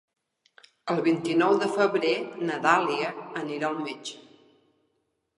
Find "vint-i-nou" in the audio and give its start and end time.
1.07-1.57